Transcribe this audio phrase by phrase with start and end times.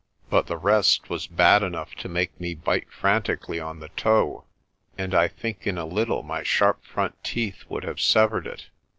[0.31, 4.45] But the rest was bad enough to make me bite fran tically on the tow,
[4.97, 8.69] and I think in a little my sharp front teeth would have severed it.